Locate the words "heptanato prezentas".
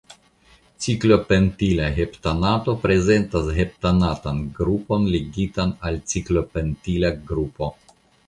1.97-3.51